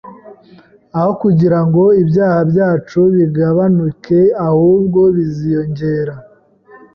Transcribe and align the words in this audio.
aho 0.97 1.11
kugira 1.21 1.59
ngo 1.65 1.83
ibyaha 2.01 2.39
byacu 2.51 2.99
bigabanuke 3.15 4.19
ahubwo 4.49 4.99
biziyongera 5.15 6.13